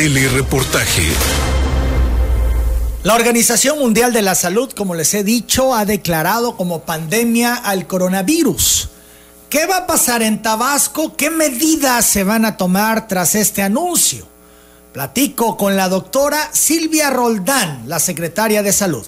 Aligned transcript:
Telereportaje. 0.00 1.10
La 3.02 3.14
Organización 3.14 3.78
Mundial 3.78 4.14
de 4.14 4.22
la 4.22 4.34
Salud, 4.34 4.72
como 4.72 4.94
les 4.94 5.12
he 5.12 5.24
dicho, 5.24 5.74
ha 5.74 5.84
declarado 5.84 6.56
como 6.56 6.84
pandemia 6.84 7.54
al 7.54 7.86
coronavirus. 7.86 8.88
¿Qué 9.50 9.66
va 9.66 9.76
a 9.76 9.86
pasar 9.86 10.22
en 10.22 10.40
Tabasco? 10.40 11.16
¿Qué 11.18 11.28
medidas 11.28 12.06
se 12.06 12.24
van 12.24 12.46
a 12.46 12.56
tomar 12.56 13.08
tras 13.08 13.34
este 13.34 13.60
anuncio? 13.60 14.26
Platico 14.94 15.58
con 15.58 15.76
la 15.76 15.90
doctora 15.90 16.48
Silvia 16.50 17.10
Roldán, 17.10 17.82
la 17.86 17.98
secretaria 17.98 18.62
de 18.62 18.72
Salud. 18.72 19.06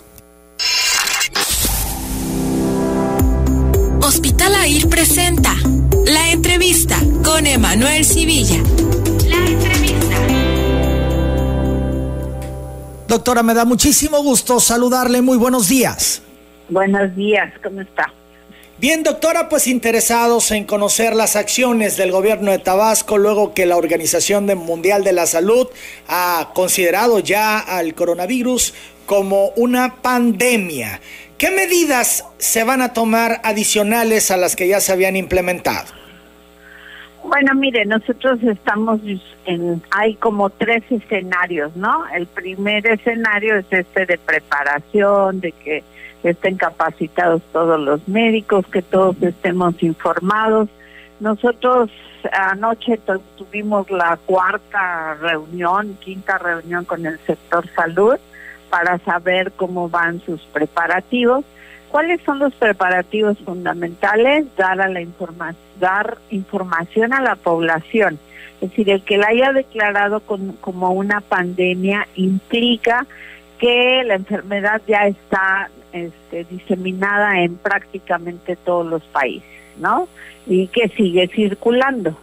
Hospital 4.02 4.54
AIR 4.56 4.90
presenta 4.90 5.54
la 6.04 6.32
entrevista 6.32 7.00
con 7.24 7.46
Emanuel 7.46 8.04
Civilla. 8.04 8.59
La 9.27 9.36
entrevista. 9.46 9.81
Doctora, 13.12 13.43
me 13.43 13.52
da 13.52 13.66
muchísimo 13.66 14.22
gusto 14.22 14.58
saludarle. 14.58 15.21
Muy 15.21 15.36
buenos 15.36 15.68
días. 15.68 16.22
Buenos 16.71 17.14
días, 17.14 17.52
¿cómo 17.62 17.82
está? 17.82 18.11
Bien, 18.79 19.02
doctora, 19.02 19.50
pues 19.50 19.66
interesados 19.66 20.50
en 20.50 20.64
conocer 20.64 21.14
las 21.14 21.36
acciones 21.36 21.98
del 21.98 22.11
gobierno 22.11 22.52
de 22.52 22.58
Tabasco 22.58 23.18
luego 23.18 23.52
que 23.52 23.66
la 23.66 23.76
Organización 23.76 24.46
Mundial 24.57 25.04
de 25.04 25.12
la 25.12 25.26
Salud 25.26 25.68
ha 26.08 26.52
considerado 26.54 27.18
ya 27.18 27.58
al 27.58 27.93
coronavirus 27.94 28.72
como 29.04 29.49
una 29.57 29.96
pandemia. 29.96 31.02
¿Qué 31.36 31.50
medidas 31.50 32.24
se 32.38 32.64
van 32.64 32.80
a 32.80 32.94
tomar 32.94 33.42
adicionales 33.44 34.30
a 34.30 34.38
las 34.38 34.56
que 34.56 34.69
ya 34.69 34.80
se 34.80 34.91
habían 34.91 35.16
implementado? 35.16 36.02
Bueno, 37.25 37.55
mire, 37.55 37.84
nosotros 37.86 38.42
estamos 38.42 39.00
en, 39.47 39.83
hay 39.91 40.14
como 40.17 40.50
tres 40.50 40.83
escenarios, 40.91 41.75
¿no? 41.77 42.05
El 42.14 42.27
primer 42.27 42.86
escenario 42.86 43.56
es 43.56 43.67
este 43.70 44.06
de 44.06 44.19
preparación, 44.19 45.41
de 45.41 45.52
que 45.52 45.84
estén 46.24 46.56
capacitados 46.56 47.42
todos 47.52 47.80
los 47.80 48.06
médicos, 48.08 48.66
que 48.66 48.83
todos 48.83 49.20
estemos 49.22 49.80
informados. 49.83 50.69
Nosotros 51.20 51.91
anoche 52.33 52.98
tuvimos 53.36 53.91
la 53.91 54.18
cuarta 54.27 55.14
reunión, 55.14 55.96
quinta 56.00 56.39
reunión 56.39 56.84
con 56.84 57.06
el 57.06 57.18
sector 57.20 57.66
salud 57.74 58.16
para 58.70 58.98
saber 58.98 59.52
cómo 59.52 59.89
van 59.89 60.20
sus 60.20 60.41
preparativos. 60.52 61.44
¿Cuáles 61.92 62.20
son 62.22 62.40
los 62.40 62.52
preparativos 62.54 63.38
fundamentales? 63.44 64.46
Dar, 64.56 64.80
a 64.80 64.88
la 64.88 65.06
dar 65.78 66.18
información 66.30 67.12
a 67.12 67.20
la 67.20 67.36
población. 67.36 68.18
Es 68.60 68.70
decir, 68.70 68.90
el 68.90 69.02
que 69.02 69.18
la 69.18 69.28
haya 69.28 69.52
declarado 69.52 70.20
como 70.20 70.90
una 70.90 71.20
pandemia 71.20 72.08
implica 72.16 73.06
que 73.58 74.02
la 74.04 74.14
enfermedad 74.14 74.82
ya 74.88 75.06
está 75.06 75.70
este, 75.92 76.44
diseminada 76.44 77.40
en 77.42 77.56
prácticamente 77.56 78.56
todos 78.56 78.86
los 78.86 79.02
países, 79.04 79.48
¿no? 79.77 80.08
Y 80.48 80.66
que 80.66 80.88
sigue 80.88 81.28
circulando. 81.28 82.16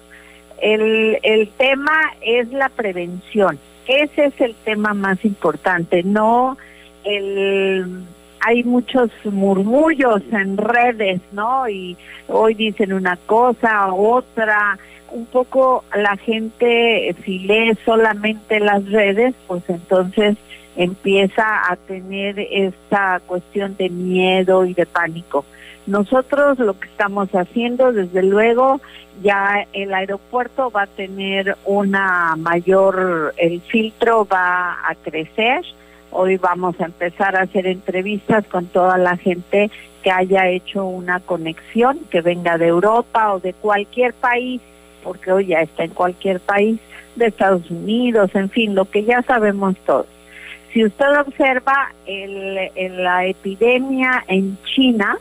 El, 0.62 1.20
el 1.24 1.48
tema 1.50 2.02
es 2.22 2.52
la 2.52 2.68
prevención 2.68 3.58
ese 3.90 4.26
es 4.26 4.40
el 4.40 4.54
tema 4.54 4.94
más 4.94 5.26
importante, 5.26 6.04
no 6.04 6.58
el 7.04 8.04
hay 8.42 8.64
muchos 8.64 9.10
murmullos 9.26 10.22
en 10.32 10.58
redes, 10.58 11.22
¿no? 11.32 11.68
Y 11.68 11.98
hoy 12.28 12.54
dicen 12.54 12.94
una 12.94 13.18
cosa, 13.18 13.94
otra, 13.94 14.78
un 15.12 15.26
poco 15.26 15.84
la 15.96 16.16
gente 16.18 17.16
si 17.24 17.40
lee 17.40 17.78
solamente 17.86 18.60
las 18.60 18.90
redes, 18.90 19.36
pues 19.48 19.64
entonces 19.68 20.38
empieza 20.76 21.70
a 21.70 21.76
tener 21.76 22.40
esta 22.40 23.20
cuestión 23.26 23.76
de 23.78 23.90
miedo 23.90 24.66
y 24.66 24.74
de 24.74 24.86
pánico. 24.86 25.46
Nosotros 25.88 26.60
lo 26.60 26.80
que 26.80 26.88
estamos 26.88 27.30
haciendo, 27.34 27.92
desde 27.92 28.22
luego, 28.24 28.80
ya 29.24 29.66
el 29.74 29.94
aeropuerto 29.94 30.70
va 30.70 30.84
a 30.84 30.88
tener 30.88 31.58
una 31.66 32.36
mayor, 32.38 33.34
el 33.38 33.60
filtro 33.62 34.26
va 34.26 34.78
a 34.88 34.96
crecer. 34.96 35.66
Hoy 36.12 36.38
vamos 36.38 36.80
a 36.80 36.86
empezar 36.86 37.36
a 37.36 37.42
hacer 37.42 37.68
entrevistas 37.68 38.46
con 38.48 38.66
toda 38.68 38.98
la 38.98 39.18
gente 39.18 39.70
que 40.04 40.12
haya 40.12 40.48
hecho 40.48 40.86
una 40.86 41.20
conexión, 41.20 42.00
que 42.10 42.22
venga 42.22 42.58
de 42.58 42.68
Europa 42.68 43.34
o 43.34 43.40
de 43.40 43.54
cualquier 43.54 44.14
país, 44.14 44.62
porque 45.04 45.32
hoy 45.32 45.48
ya 45.48 45.62
está 45.62 45.84
en 45.84 45.92
cualquier 45.92 46.40
país, 46.40 46.80
de 47.16 47.28
Estados 47.28 47.70
Unidos, 47.70 48.32
en 48.34 48.50
fin, 48.50 48.76
lo 48.76 48.86
que 48.86 49.04
ya 49.04 49.22
sabemos 49.24 49.76
todos. 49.86 50.08
Si 50.74 50.86
usted 50.86 51.20
observa 51.20 51.92
el, 52.06 52.70
la 53.04 53.26
epidemia 53.26 54.24
en 54.28 54.58
China, 54.64 55.18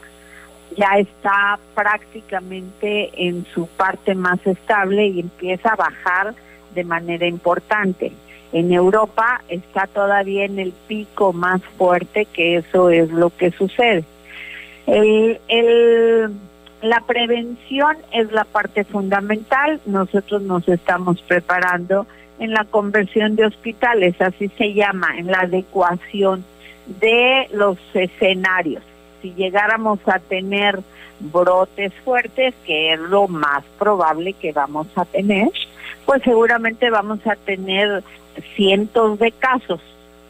ya 0.76 0.98
está 0.98 1.58
prácticamente 1.74 3.10
en 3.16 3.46
su 3.46 3.66
parte 3.66 4.14
más 4.14 4.46
estable 4.46 5.06
y 5.06 5.20
empieza 5.20 5.70
a 5.70 5.76
bajar 5.76 6.34
de 6.74 6.84
manera 6.84 7.26
importante. 7.26 8.12
En 8.52 8.72
Europa 8.72 9.42
está 9.48 9.86
todavía 9.86 10.44
en 10.44 10.58
el 10.58 10.72
pico 10.86 11.32
más 11.32 11.62
fuerte, 11.76 12.26
que 12.26 12.56
eso 12.56 12.90
es 12.90 13.10
lo 13.10 13.30
que 13.30 13.50
sucede. 13.50 14.04
El, 14.86 15.38
el, 15.48 16.30
la 16.82 17.00
prevención 17.06 17.96
es 18.12 18.32
la 18.32 18.44
parte 18.44 18.84
fundamental. 18.84 19.80
Nosotros 19.84 20.42
nos 20.42 20.66
estamos 20.68 21.20
preparando 21.22 22.06
en 22.38 22.52
la 22.52 22.64
conversión 22.64 23.36
de 23.36 23.46
hospitales, 23.46 24.20
así 24.20 24.48
se 24.56 24.72
llama, 24.72 25.18
en 25.18 25.26
la 25.26 25.40
adecuación 25.40 26.44
de 27.00 27.48
los 27.52 27.76
escenarios 27.92 28.82
si 29.20 29.32
llegáramos 29.34 29.98
a 30.06 30.18
tener 30.18 30.80
brotes 31.20 31.92
fuertes, 32.04 32.54
que 32.64 32.92
es 32.92 33.00
lo 33.00 33.28
más 33.28 33.64
probable 33.78 34.32
que 34.34 34.52
vamos 34.52 34.86
a 34.96 35.04
tener, 35.04 35.48
pues 36.06 36.22
seguramente 36.22 36.90
vamos 36.90 37.26
a 37.26 37.34
tener 37.36 38.02
cientos 38.54 39.18
de 39.18 39.32
casos. 39.32 39.80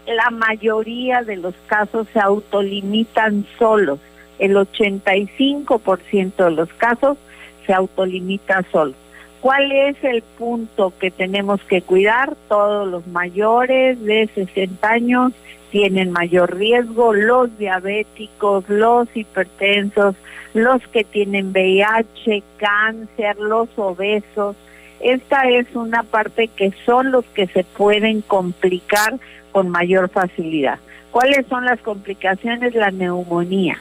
La 0.07 0.31
mayoría 0.31 1.23
de 1.23 1.37
los 1.37 1.55
casos 1.67 2.07
se 2.13 2.21
autolimitan 2.21 3.47
solos. 3.59 3.99
El 4.39 4.55
85% 4.57 6.45
de 6.45 6.51
los 6.51 6.73
casos 6.75 7.19
se 7.67 7.73
autolimita 7.73 8.65
solo. 8.71 8.95
¿Cuál 9.41 9.71
es 9.71 10.03
el 10.03 10.23
punto 10.23 10.93
que 10.99 11.11
tenemos 11.11 11.63
que 11.63 11.83
cuidar? 11.83 12.35
Todos 12.49 12.89
los 12.89 13.07
mayores 13.07 14.03
de 14.03 14.29
60 14.35 14.89
años 14.89 15.33
tienen 15.71 16.11
mayor 16.11 16.57
riesgo, 16.57 17.13
los 17.13 17.57
diabéticos, 17.59 18.69
los 18.69 19.09
hipertensos, 19.15 20.17
los 20.55 20.87
que 20.89 21.05
tienen 21.05 21.51
VIH, 21.51 22.43
cáncer, 22.57 23.39
los 23.39 23.69
obesos. 23.77 24.57
Esta 25.01 25.49
es 25.49 25.75
una 25.75 26.03
parte 26.03 26.49
que 26.49 26.73
son 26.85 27.13
los 27.13 27.25
que 27.27 27.47
se 27.47 27.65
pueden 27.65 28.21
complicar 28.23 29.15
con 29.53 29.69
mayor 29.69 30.09
facilidad. 30.09 30.79
¿Cuáles 31.11 31.47
son 31.47 31.65
las 31.65 31.81
complicaciones? 31.81 32.75
La 32.75 32.91
neumonía. 32.91 33.79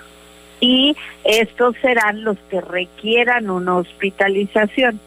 Y 0.59 0.95
estos 1.23 1.75
serán 1.81 2.23
los 2.23 2.37
que 2.49 2.61
requieran 2.61 3.49
una 3.49 3.77
hospitalización. 3.77 4.99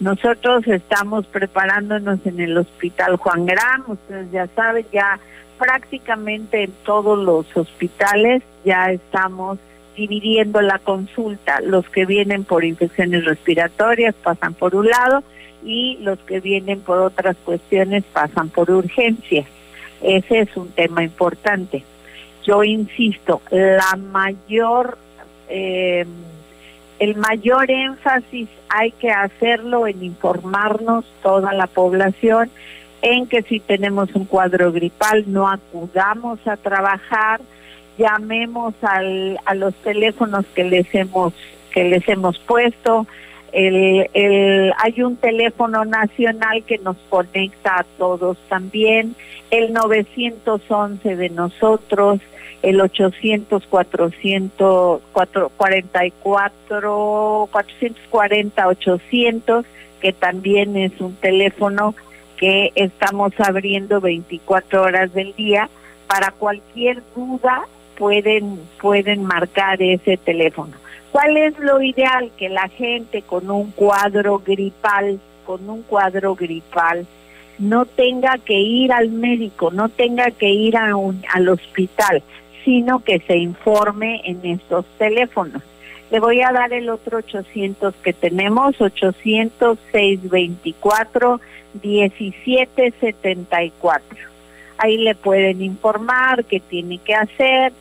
Nosotros 0.00 0.66
estamos 0.66 1.26
preparándonos 1.26 2.18
en 2.26 2.40
el 2.40 2.58
Hospital 2.58 3.16
Juan 3.16 3.46
Gran, 3.46 3.82
ustedes 3.86 4.30
ya 4.30 4.46
saben, 4.48 4.84
ya 4.92 5.18
prácticamente 5.58 6.64
en 6.64 6.72
todos 6.84 7.18
los 7.18 7.56
hospitales 7.56 8.42
ya 8.64 8.90
estamos 8.90 9.58
dividiendo 9.96 10.60
la 10.60 10.78
consulta. 10.78 11.60
Los 11.60 11.88
que 11.88 12.04
vienen 12.04 12.44
por 12.44 12.64
infecciones 12.64 13.24
respiratorias 13.24 14.14
pasan 14.14 14.54
por 14.54 14.74
un 14.74 14.88
lado 14.88 15.22
y 15.66 15.98
los 16.00 16.18
que 16.20 16.40
vienen 16.40 16.80
por 16.80 16.98
otras 16.98 17.36
cuestiones 17.44 18.04
pasan 18.04 18.48
por 18.48 18.70
urgencias. 18.70 19.46
Ese 20.00 20.40
es 20.40 20.56
un 20.56 20.70
tema 20.70 21.02
importante. 21.02 21.82
Yo 22.44 22.62
insisto, 22.62 23.42
la 23.50 23.96
mayor, 23.96 24.96
eh, 25.48 26.06
el 27.00 27.16
mayor 27.16 27.68
énfasis 27.70 28.48
hay 28.68 28.92
que 28.92 29.10
hacerlo 29.10 29.88
en 29.88 30.04
informarnos 30.04 31.04
toda 31.22 31.52
la 31.52 31.66
población 31.66 32.50
en 33.02 33.26
que 33.26 33.42
si 33.42 33.58
tenemos 33.58 34.14
un 34.14 34.24
cuadro 34.24 34.72
gripal 34.72 35.24
no 35.26 35.48
acudamos 35.48 36.38
a 36.46 36.56
trabajar, 36.56 37.40
llamemos 37.98 38.74
al, 38.82 39.38
a 39.44 39.54
los 39.54 39.74
teléfonos 39.74 40.44
que 40.54 40.64
les 40.64 40.94
hemos 40.94 41.34
que 41.72 41.84
les 41.84 42.08
hemos 42.08 42.38
puesto. 42.38 43.06
El, 43.52 44.08
el, 44.12 44.72
hay 44.78 45.02
un 45.02 45.16
teléfono 45.16 45.84
nacional 45.84 46.64
que 46.64 46.78
nos 46.78 46.96
conecta 47.08 47.80
a 47.80 47.84
todos 47.98 48.36
también, 48.48 49.14
el 49.50 49.72
911 49.72 51.16
de 51.16 51.30
nosotros, 51.30 52.20
el 52.62 52.80
800 52.80 53.66
400 53.66 55.02
44 55.12 55.50
440 57.50 58.68
800 58.68 59.66
que 60.00 60.12
también 60.12 60.76
es 60.76 61.00
un 61.00 61.14
teléfono 61.16 61.94
que 62.36 62.72
estamos 62.74 63.32
abriendo 63.38 64.00
24 64.00 64.82
horas 64.82 65.12
del 65.14 65.34
día. 65.34 65.68
Para 66.06 66.30
cualquier 66.32 67.02
duda 67.14 67.66
pueden, 67.96 68.60
pueden 68.80 69.24
marcar 69.24 69.80
ese 69.82 70.16
teléfono. 70.16 70.74
¿Cuál 71.16 71.38
es 71.38 71.58
lo 71.58 71.80
ideal? 71.80 72.30
Que 72.36 72.50
la 72.50 72.68
gente 72.68 73.22
con 73.22 73.50
un 73.50 73.70
cuadro 73.70 74.42
gripal, 74.44 75.18
con 75.46 75.70
un 75.70 75.80
cuadro 75.80 76.34
gripal, 76.34 77.06
no 77.58 77.86
tenga 77.86 78.36
que 78.36 78.58
ir 78.58 78.92
al 78.92 79.08
médico, 79.08 79.70
no 79.70 79.88
tenga 79.88 80.30
que 80.30 80.50
ir 80.50 80.76
a 80.76 80.94
un, 80.94 81.24
al 81.32 81.48
hospital, 81.48 82.22
sino 82.66 83.02
que 83.02 83.20
se 83.20 83.38
informe 83.38 84.20
en 84.26 84.44
estos 84.44 84.84
teléfonos. 84.98 85.62
Le 86.10 86.20
voy 86.20 86.42
a 86.42 86.52
dar 86.52 86.74
el 86.74 86.90
otro 86.90 87.16
800 87.16 87.94
que 88.02 88.12
tenemos, 88.12 88.78
800 88.78 89.78
624 89.92 91.40
1774. 91.82 94.18
Ahí 94.76 94.98
le 94.98 95.14
pueden 95.14 95.62
informar 95.62 96.44
qué 96.44 96.60
tiene 96.60 96.98
que 96.98 97.14
hacer, 97.14 97.72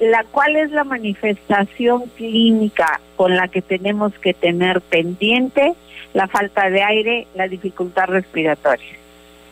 la 0.00 0.24
cuál 0.24 0.56
es 0.56 0.70
la 0.72 0.82
manifestación 0.82 2.06
clínica 2.16 3.00
con 3.16 3.36
la 3.36 3.48
que 3.48 3.60
tenemos 3.60 4.12
que 4.18 4.32
tener 4.32 4.80
pendiente, 4.80 5.74
la 6.14 6.26
falta 6.26 6.70
de 6.70 6.82
aire, 6.82 7.26
la 7.34 7.46
dificultad 7.46 8.06
respiratoria. 8.06 8.96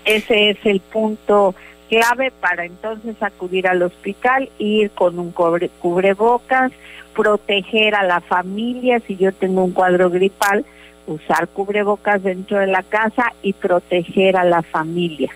Ese 0.07 0.51
es 0.51 0.59
el 0.65 0.81
punto 0.81 1.55
clave 1.91 2.31
para 2.31 2.65
entonces 2.65 3.23
acudir 3.23 3.69
al 3.69 3.83
hospital, 3.83 4.49
ir 4.59 4.91
con 4.91 5.19
un 5.19 5.33
cubrebocas, 5.33 6.73
proteger 7.15 7.95
a 7.95 8.05
la 8.05 8.21
familia 8.23 9.01
si 9.01 9.17
yo 9.17 9.33
tengo 9.33 9.63
un 9.65 9.73
cuadro 9.73 10.09
gripal, 10.09 10.65
usar 11.07 11.49
cubrebocas 11.49 12.23
dentro 12.23 12.59
de 12.59 12.69
la 12.69 12.83
casa 12.83 13.35
y 13.43 13.53
proteger 13.53 14.39
a 14.39 14.45
la 14.45 14.63
familia. 14.63 15.31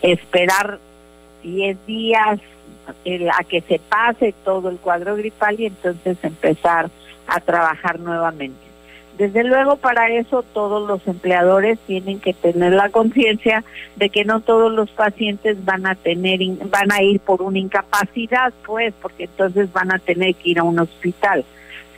Esperar 0.00 0.78
10 1.42 1.86
días 1.86 2.40
a 2.88 3.44
que 3.44 3.60
se 3.62 3.78
pase 3.78 4.34
todo 4.44 4.68
el 4.70 4.78
cuadro 4.78 5.16
gripal 5.16 5.58
y 5.60 5.66
entonces 5.66 6.18
empezar 6.22 6.90
a 7.26 7.40
trabajar 7.40 8.00
nuevamente. 8.00 8.68
Desde 9.18 9.42
luego 9.42 9.76
para 9.76 10.08
eso 10.10 10.44
todos 10.44 10.86
los 10.86 11.04
empleadores 11.08 11.80
tienen 11.88 12.20
que 12.20 12.32
tener 12.32 12.72
la 12.72 12.88
conciencia 12.88 13.64
de 13.96 14.10
que 14.10 14.24
no 14.24 14.38
todos 14.38 14.70
los 14.72 14.90
pacientes 14.90 15.64
van 15.64 15.86
a 15.86 15.96
tener 15.96 16.38
van 16.70 16.92
a 16.92 17.02
ir 17.02 17.18
por 17.18 17.42
una 17.42 17.58
incapacidad, 17.58 18.52
pues, 18.64 18.94
porque 19.02 19.24
entonces 19.24 19.72
van 19.72 19.90
a 19.90 19.98
tener 19.98 20.36
que 20.36 20.50
ir 20.50 20.60
a 20.60 20.62
un 20.62 20.78
hospital, 20.78 21.44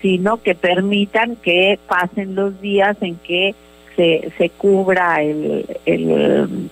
sino 0.01 0.41
que 0.43 0.55
permitan 0.55 1.37
que 1.37 1.79
pasen 1.87 2.35
los 2.35 2.59
días 2.63 2.97
en 3.03 3.17
que 3.17 3.55
se, 3.97 4.33
se 4.39 4.49
cubra 4.49 5.19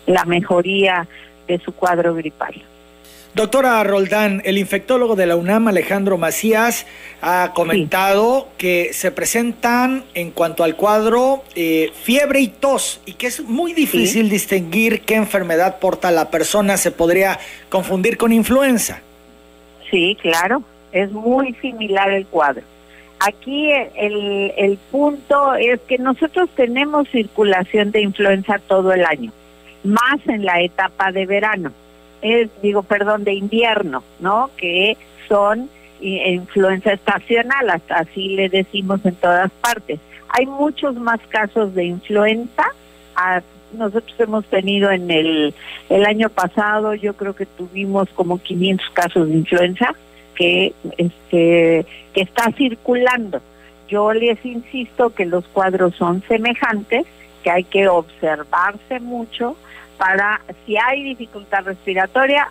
la 0.06 0.24
mejoría 0.24 1.06
de 1.46 1.58
su 1.58 1.72
cuadro 1.72 2.14
gripal. 2.14 2.54
Doctora 3.34 3.84
Roldán, 3.84 4.40
el 4.44 4.56
infectólogo 4.56 5.14
de 5.14 5.26
la 5.26 5.36
UNAM, 5.36 5.68
Alejandro 5.68 6.16
Macías, 6.16 6.86
ha 7.20 7.52
comentado 7.54 8.48
que 8.56 8.92
se 8.94 9.10
presentan 9.10 10.04
en 10.14 10.30
cuanto 10.30 10.64
al 10.64 10.76
cuadro 10.76 11.44
eh, 11.54 11.92
fiebre 12.02 12.40
y 12.40 12.48
tos 12.48 13.00
y 13.04 13.12
que 13.12 13.26
es 13.26 13.40
muy 13.40 13.74
difícil 13.74 14.30
distinguir 14.30 15.02
qué 15.02 15.14
enfermedad 15.16 15.78
porta 15.78 16.10
la 16.10 16.30
persona. 16.30 16.78
Se 16.78 16.90
podría 16.90 17.38
confundir 17.68 18.16
con 18.16 18.32
influenza. 18.32 19.02
Sí, 19.90 20.16
claro, 20.20 20.62
es 20.92 21.12
muy 21.12 21.54
similar 21.60 22.10
el 22.10 22.26
cuadro. 22.26 22.62
Aquí 23.20 23.70
el, 23.70 24.54
el 24.56 24.78
punto 24.90 25.54
es 25.54 25.80
que 25.86 25.98
nosotros 25.98 26.48
tenemos 26.56 27.08
circulación 27.10 27.90
de 27.90 28.00
influenza 28.00 28.58
todo 28.66 28.92
el 28.92 29.04
año, 29.04 29.32
más 29.84 30.18
en 30.26 30.44
la 30.44 30.62
etapa 30.62 31.12
de 31.12 31.26
verano 31.26 31.72
es, 32.22 32.50
digo, 32.62 32.82
perdón, 32.82 33.24
de 33.24 33.34
invierno, 33.34 34.02
¿no? 34.20 34.50
Que 34.56 34.96
son 35.28 35.70
influenza 36.00 36.92
estacional, 36.92 37.82
así 37.88 38.28
le 38.36 38.48
decimos 38.48 39.04
en 39.04 39.16
todas 39.16 39.50
partes. 39.60 39.98
Hay 40.28 40.46
muchos 40.46 40.94
más 40.96 41.20
casos 41.28 41.74
de 41.74 41.86
influenza. 41.86 42.66
nosotros 43.72 44.14
hemos 44.18 44.44
tenido 44.46 44.90
en 44.90 45.10
el, 45.10 45.54
el 45.88 46.04
año 46.06 46.28
pasado, 46.28 46.94
yo 46.94 47.14
creo 47.14 47.34
que 47.34 47.46
tuvimos 47.46 48.08
como 48.10 48.38
500 48.38 48.90
casos 48.90 49.28
de 49.28 49.34
influenza 49.34 49.94
que, 50.34 50.72
este, 50.96 51.84
que 52.14 52.20
está 52.20 52.52
circulando. 52.52 53.40
Yo 53.88 54.12
les 54.12 54.44
insisto 54.44 55.10
que 55.10 55.26
los 55.26 55.46
cuadros 55.48 55.96
son 55.96 56.22
semejantes, 56.28 57.06
que 57.42 57.50
hay 57.50 57.64
que 57.64 57.88
observarse 57.88 59.00
mucho 59.00 59.56
para, 59.98 60.40
si 60.64 60.76
hay 60.76 61.02
dificultad 61.02 61.64
respiratoria, 61.64 62.48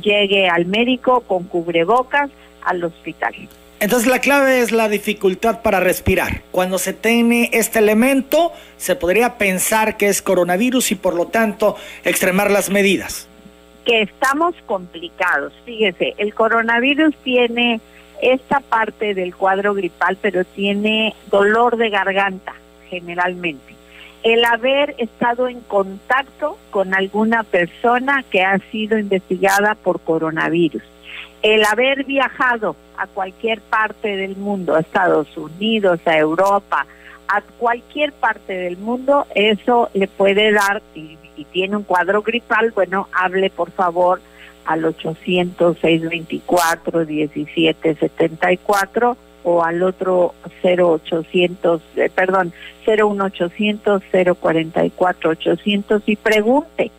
llegue 0.00 0.48
al 0.48 0.66
médico 0.66 1.22
con 1.22 1.44
cubrebocas 1.44 2.30
al 2.62 2.84
hospital. 2.84 3.34
Entonces 3.78 4.08
la 4.08 4.20
clave 4.20 4.60
es 4.60 4.72
la 4.72 4.88
dificultad 4.88 5.60
para 5.62 5.80
respirar. 5.80 6.42
Cuando 6.50 6.78
se 6.78 6.92
tiene 6.92 7.50
este 7.52 7.78
elemento, 7.78 8.52
se 8.78 8.96
podría 8.96 9.36
pensar 9.36 9.96
que 9.96 10.08
es 10.08 10.22
coronavirus 10.22 10.92
y 10.92 10.94
por 10.94 11.14
lo 11.14 11.26
tanto 11.26 11.76
extremar 12.04 12.50
las 12.50 12.70
medidas. 12.70 13.28
Que 13.84 14.02
estamos 14.02 14.54
complicados. 14.64 15.52
Fíjese, 15.64 16.14
el 16.16 16.34
coronavirus 16.34 17.14
tiene 17.22 17.80
esta 18.22 18.60
parte 18.60 19.14
del 19.14 19.36
cuadro 19.36 19.74
gripal, 19.74 20.16
pero 20.20 20.44
tiene 20.44 21.14
dolor 21.30 21.76
de 21.76 21.90
garganta 21.90 22.54
generalmente 22.88 23.75
el 24.26 24.44
haber 24.44 24.96
estado 24.98 25.46
en 25.46 25.60
contacto 25.60 26.58
con 26.70 26.94
alguna 26.94 27.44
persona 27.44 28.24
que 28.28 28.42
ha 28.42 28.58
sido 28.72 28.98
investigada 28.98 29.76
por 29.76 30.00
coronavirus, 30.00 30.82
el 31.42 31.64
haber 31.64 32.02
viajado 32.02 32.74
a 32.96 33.06
cualquier 33.06 33.60
parte 33.60 34.16
del 34.16 34.36
mundo, 34.36 34.74
a 34.74 34.80
Estados 34.80 35.36
Unidos, 35.36 36.00
a 36.06 36.18
Europa, 36.18 36.88
a 37.28 37.40
cualquier 37.40 38.12
parte 38.12 38.52
del 38.52 38.78
mundo, 38.78 39.28
eso 39.32 39.90
le 39.94 40.08
puede 40.08 40.50
dar, 40.50 40.82
y, 40.96 41.16
tiene 41.52 41.76
un 41.76 41.84
cuadro 41.84 42.22
gripal, 42.22 42.72
bueno, 42.72 43.08
hable 43.12 43.48
por 43.48 43.70
favor 43.70 44.20
al 44.64 44.84
800 44.84 45.78
624 45.78 47.06
1774 47.06 49.16
o 49.48 49.62
al 49.62 49.84
otro 49.84 50.34
0800, 50.64 51.80
eh, 51.94 52.10
perdón, 52.12 52.52
01800 52.84 54.02
044 54.40 55.30
800 55.30 56.02
y 56.06 56.16
pregunte. 56.16 56.90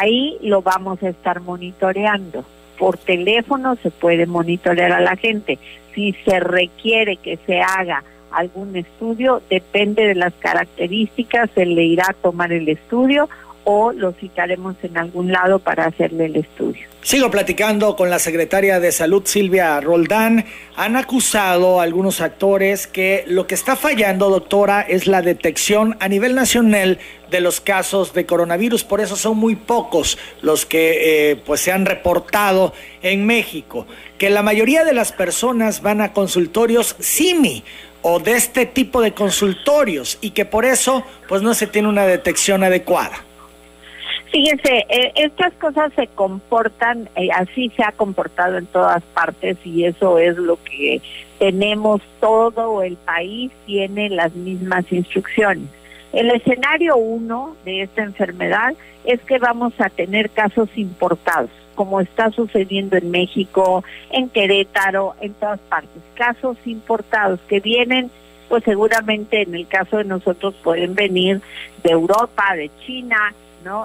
Ahí 0.00 0.38
lo 0.42 0.62
vamos 0.62 1.02
a 1.02 1.08
estar 1.08 1.40
monitoreando. 1.40 2.44
Por 2.78 2.98
teléfono 2.98 3.74
se 3.82 3.90
puede 3.90 4.26
monitorear 4.26 4.92
a 4.92 5.00
la 5.00 5.16
gente. 5.16 5.58
Si 5.92 6.12
se 6.24 6.38
requiere 6.38 7.16
que 7.16 7.36
se 7.46 7.60
haga 7.60 8.04
algún 8.30 8.76
estudio, 8.76 9.42
depende 9.50 10.06
de 10.06 10.14
las 10.14 10.34
características, 10.34 11.50
se 11.50 11.66
le 11.66 11.82
irá 11.82 12.06
a 12.10 12.14
tomar 12.14 12.52
el 12.52 12.68
estudio 12.68 13.28
o 13.64 13.92
lo 13.92 14.12
citaremos 14.12 14.76
en 14.82 14.98
algún 14.98 15.32
lado 15.32 15.58
para 15.58 15.86
hacerle 15.86 16.26
el 16.26 16.36
estudio. 16.36 16.92
Sigo 17.02 17.32
platicando 17.32 17.96
con 17.96 18.10
la 18.10 18.20
secretaria 18.20 18.78
de 18.78 18.92
Salud 18.92 19.22
Silvia 19.24 19.80
Roldán. 19.80 20.44
Han 20.76 20.94
acusado 20.94 21.80
algunos 21.80 22.20
actores 22.20 22.86
que 22.86 23.24
lo 23.26 23.48
que 23.48 23.56
está 23.56 23.74
fallando, 23.74 24.30
doctora, 24.30 24.82
es 24.82 25.08
la 25.08 25.20
detección 25.20 25.96
a 25.98 26.06
nivel 26.06 26.36
nacional 26.36 27.00
de 27.28 27.40
los 27.40 27.60
casos 27.60 28.14
de 28.14 28.24
coronavirus. 28.24 28.84
Por 28.84 29.00
eso 29.00 29.16
son 29.16 29.36
muy 29.36 29.56
pocos 29.56 30.16
los 30.42 30.64
que 30.64 31.30
eh, 31.32 31.36
pues 31.44 31.60
se 31.60 31.72
han 31.72 31.86
reportado 31.86 32.72
en 33.02 33.26
México. 33.26 33.84
Que 34.16 34.30
la 34.30 34.42
mayoría 34.42 34.84
de 34.84 34.92
las 34.92 35.10
personas 35.10 35.82
van 35.82 36.00
a 36.00 36.12
consultorios 36.12 36.94
SIMI 37.00 37.64
o 38.02 38.20
de 38.20 38.32
este 38.32 38.64
tipo 38.64 39.00
de 39.00 39.12
consultorios 39.12 40.18
y 40.20 40.30
que 40.30 40.44
por 40.44 40.64
eso 40.64 41.04
pues 41.28 41.42
no 41.42 41.52
se 41.54 41.66
tiene 41.66 41.88
una 41.88 42.06
detección 42.06 42.62
adecuada. 42.62 43.24
Fíjense, 44.32 44.86
eh, 44.88 45.12
estas 45.16 45.52
cosas 45.54 45.92
se 45.94 46.06
comportan, 46.06 47.06
eh, 47.16 47.28
así 47.34 47.70
se 47.76 47.84
ha 47.84 47.92
comportado 47.92 48.56
en 48.56 48.64
todas 48.64 49.02
partes 49.02 49.58
y 49.62 49.84
eso 49.84 50.18
es 50.18 50.38
lo 50.38 50.56
que 50.64 51.02
tenemos, 51.38 52.00
todo 52.18 52.82
el 52.82 52.96
país 52.96 53.52
tiene 53.66 54.08
las 54.08 54.32
mismas 54.34 54.90
instrucciones. 54.90 55.68
El 56.14 56.30
escenario 56.30 56.96
uno 56.96 57.56
de 57.66 57.82
esta 57.82 58.04
enfermedad 58.04 58.72
es 59.04 59.20
que 59.20 59.38
vamos 59.38 59.74
a 59.78 59.90
tener 59.90 60.30
casos 60.30 60.70
importados, 60.76 61.50
como 61.74 62.00
está 62.00 62.30
sucediendo 62.30 62.96
en 62.96 63.10
México, 63.10 63.84
en 64.10 64.30
Querétaro, 64.30 65.14
en 65.20 65.34
todas 65.34 65.60
partes, 65.60 66.02
casos 66.14 66.56
importados 66.64 67.38
que 67.48 67.60
vienen 67.60 68.10
pues 68.48 68.64
seguramente 68.64 69.42
en 69.42 69.54
el 69.54 69.66
caso 69.66 69.98
de 69.98 70.04
nosotros 70.04 70.54
pueden 70.62 70.94
venir 70.94 71.40
de 71.82 71.90
Europa, 71.90 72.54
de 72.54 72.70
China, 72.84 73.34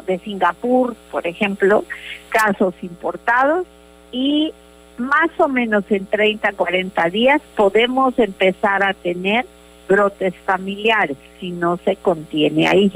de 0.06 0.20
Singapur, 0.20 0.96
por 1.12 1.28
ejemplo, 1.28 1.84
casos 2.30 2.74
importados 2.82 3.66
y 4.12 4.54
más 4.98 5.30
o 5.38 5.48
menos 5.48 5.84
en 5.90 6.06
30, 6.06 6.54
40 6.54 7.10
días 7.10 7.42
podemos 7.56 8.18
empezar 8.18 8.84
a 8.84 8.94
tener 8.94 9.46
brotes 9.88 10.34
familiares 10.46 11.18
si 11.40 11.52
no 11.52 11.78
se 11.78 11.96
contiene 11.96 12.68
ahí. 12.68 12.92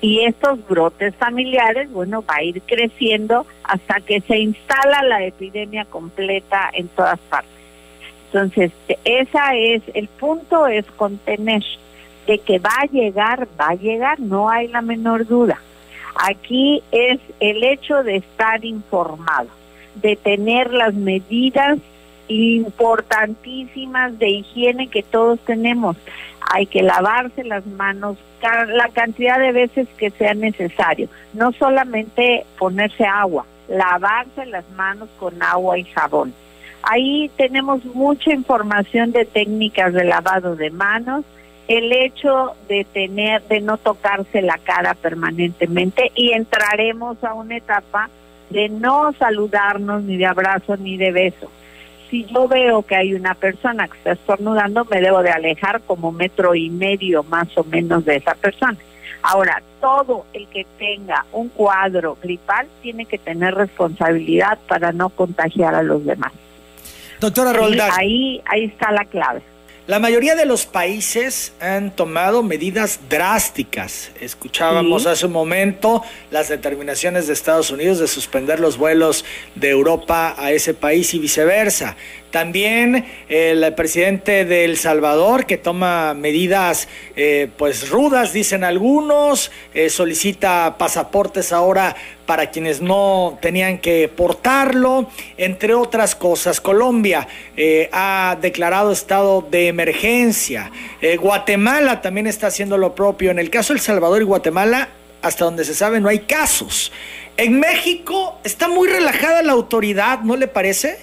Y 0.00 0.24
estos 0.24 0.66
brotes 0.68 1.14
familiares, 1.16 1.90
bueno, 1.90 2.22
va 2.28 2.36
a 2.36 2.42
ir 2.42 2.60
creciendo 2.62 3.46
hasta 3.62 4.00
que 4.00 4.20
se 4.20 4.38
instala 4.38 5.02
la 5.02 5.24
epidemia 5.24 5.84
completa 5.84 6.70
en 6.72 6.88
todas 6.88 7.18
partes. 7.20 7.52
Entonces, 8.26 8.72
esa 9.04 9.54
es, 9.54 9.82
el 9.94 10.08
punto 10.08 10.66
es 10.66 10.84
contener, 10.96 11.62
de 12.26 12.38
que 12.38 12.58
va 12.58 12.74
a 12.80 12.86
llegar, 12.86 13.46
va 13.58 13.68
a 13.68 13.74
llegar, 13.74 14.18
no 14.18 14.50
hay 14.50 14.68
la 14.68 14.82
menor 14.82 15.26
duda. 15.26 15.60
Aquí 16.14 16.82
es 16.92 17.20
el 17.40 17.64
hecho 17.64 18.02
de 18.02 18.16
estar 18.16 18.64
informado, 18.64 19.48
de 19.96 20.16
tener 20.16 20.72
las 20.72 20.94
medidas 20.94 21.78
importantísimas 22.28 24.18
de 24.18 24.30
higiene 24.30 24.88
que 24.88 25.02
todos 25.02 25.40
tenemos. 25.40 25.96
Hay 26.52 26.66
que 26.66 26.82
lavarse 26.82 27.44
las 27.44 27.66
manos 27.66 28.16
la 28.68 28.88
cantidad 28.90 29.38
de 29.38 29.52
veces 29.52 29.88
que 29.96 30.10
sea 30.10 30.34
necesario. 30.34 31.08
No 31.32 31.52
solamente 31.52 32.44
ponerse 32.58 33.04
agua, 33.04 33.46
lavarse 33.68 34.44
las 34.46 34.68
manos 34.70 35.08
con 35.18 35.42
agua 35.42 35.78
y 35.78 35.84
jabón. 35.84 36.34
Ahí 36.82 37.30
tenemos 37.36 37.84
mucha 37.86 38.32
información 38.32 39.12
de 39.12 39.24
técnicas 39.24 39.94
de 39.94 40.04
lavado 40.04 40.54
de 40.56 40.70
manos, 40.70 41.24
el 41.68 41.92
hecho 41.92 42.54
de 42.68 42.84
tener, 42.84 43.42
de 43.44 43.60
no 43.60 43.78
tocarse 43.78 44.42
la 44.42 44.58
cara 44.58 44.94
permanentemente 44.94 46.12
y 46.14 46.32
entraremos 46.32 47.22
a 47.24 47.34
una 47.34 47.56
etapa 47.56 48.10
de 48.50 48.68
no 48.68 49.12
saludarnos 49.14 50.02
ni 50.02 50.16
de 50.16 50.26
abrazo 50.26 50.76
ni 50.76 50.96
de 50.96 51.12
beso 51.12 51.50
si 52.14 52.24
yo 52.26 52.46
veo 52.46 52.82
que 52.82 52.94
hay 52.94 53.12
una 53.12 53.34
persona 53.34 53.88
que 53.88 53.98
está 53.98 54.12
estornudando, 54.12 54.84
me 54.84 55.00
debo 55.00 55.20
de 55.24 55.30
alejar 55.30 55.80
como 55.80 56.12
metro 56.12 56.54
y 56.54 56.70
medio 56.70 57.24
más 57.24 57.48
o 57.58 57.64
menos 57.64 58.04
de 58.04 58.14
esa 58.14 58.36
persona. 58.36 58.76
Ahora, 59.20 59.60
todo 59.80 60.24
el 60.32 60.46
que 60.46 60.64
tenga 60.78 61.24
un 61.32 61.48
cuadro 61.48 62.16
gripal 62.22 62.68
tiene 62.82 63.06
que 63.06 63.18
tener 63.18 63.56
responsabilidad 63.56 64.60
para 64.68 64.92
no 64.92 65.08
contagiar 65.08 65.74
a 65.74 65.82
los 65.82 66.04
demás. 66.04 66.30
Doctora 67.18 67.52
Roldán. 67.52 67.90
Ahí, 67.92 68.40
ahí 68.44 68.66
está 68.66 68.92
la 68.92 69.04
clave. 69.06 69.42
La 69.86 69.98
mayoría 69.98 70.34
de 70.34 70.46
los 70.46 70.64
países 70.64 71.52
han 71.60 71.94
tomado 71.94 72.42
medidas 72.42 73.00
drásticas. 73.10 74.12
Escuchábamos 74.18 75.04
hace 75.04 75.26
un 75.26 75.32
momento 75.32 76.02
las 76.30 76.48
determinaciones 76.48 77.26
de 77.26 77.34
Estados 77.34 77.70
Unidos 77.70 77.98
de 77.98 78.08
suspender 78.08 78.60
los 78.60 78.78
vuelos 78.78 79.26
de 79.54 79.68
Europa 79.68 80.36
a 80.38 80.52
ese 80.52 80.72
país 80.72 81.12
y 81.12 81.18
viceversa. 81.18 81.96
También 82.30 83.04
el 83.28 83.74
presidente 83.74 84.46
de 84.46 84.64
El 84.64 84.78
Salvador, 84.78 85.44
que 85.44 85.58
toma 85.58 86.14
medidas 86.14 86.88
eh, 87.14 87.50
pues 87.58 87.90
rudas, 87.90 88.32
dicen 88.32 88.64
algunos, 88.64 89.50
eh, 89.74 89.90
solicita 89.90 90.76
pasaportes 90.78 91.52
ahora 91.52 91.94
para 92.26 92.50
quienes 92.50 92.80
no 92.80 93.38
tenían 93.40 93.78
que 93.78 94.08
portarlo, 94.08 95.08
entre 95.36 95.74
otras 95.74 96.14
cosas. 96.14 96.60
Colombia 96.60 97.28
eh, 97.56 97.88
ha 97.92 98.36
declarado 98.40 98.92
estado 98.92 99.42
de 99.42 99.68
emergencia. 99.68 100.70
Guatemala 101.20 102.00
también 102.00 102.26
está 102.26 102.46
haciendo 102.46 102.78
lo 102.78 102.94
propio. 102.94 103.30
En 103.30 103.38
el 103.38 103.50
caso 103.50 103.72
de 103.72 103.78
El 103.78 103.82
Salvador 103.84 104.22
y 104.22 104.24
Guatemala, 104.24 104.88
hasta 105.24 105.44
donde 105.44 105.64
se 105.64 105.74
sabe, 105.74 106.00
no 106.00 106.08
hay 106.08 106.20
casos. 106.20 106.92
En 107.36 107.58
México 107.58 108.38
está 108.44 108.68
muy 108.68 108.88
relajada 108.88 109.42
la 109.42 109.52
autoridad, 109.52 110.20
¿no 110.20 110.36
le 110.36 110.46
parece? 110.46 110.98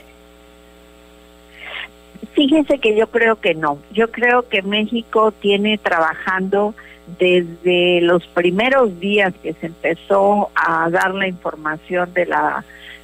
Fíjense 2.33 2.79
que 2.79 2.95
yo 2.95 3.07
creo 3.07 3.41
que 3.41 3.55
no. 3.55 3.79
Yo 3.91 4.09
creo 4.11 4.47
que 4.47 4.61
México 4.61 5.31
tiene 5.31 5.77
trabajando 5.77 6.73
desde 7.19 8.01
los 8.01 8.25
primeros 8.27 8.99
días 8.99 9.33
que 9.41 9.53
se 9.53 9.67
empezó 9.67 10.49
a 10.55 10.89
dar 10.89 11.13
la 11.13 11.27
información 11.27 12.13
de 12.13 12.25
la 12.25 12.63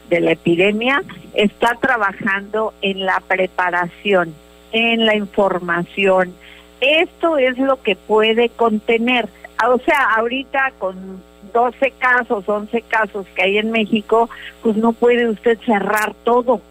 de 0.10 0.22
la 0.22 0.32
epidemia, 0.32 1.04
está 1.34 1.76
trabajando 1.82 2.74
en 2.82 3.06
la 3.06 3.22
preparación, 3.28 4.34
en 4.72 5.06
la 5.06 5.16
información. 5.16 6.34
Esto 6.80 7.38
es 7.38 7.58
lo 7.58 7.82
que 7.82 7.98
puede 7.98 8.48
contener. 8.48 9.28
O 9.70 9.78
sea, 9.80 10.16
ahorita 10.16 10.72
con 10.80 11.22
12 11.54 11.92
casos, 12.00 12.48
11 12.48 12.82
casos 12.84 13.26
que 13.36 13.44
hay 13.44 13.58
en 13.58 13.72
México, 13.72 14.30
pues 14.64 14.78
no 14.78 14.94
puede 14.94 15.28
usted 15.28 15.60
cerrar 15.66 16.14
todo 16.24 16.62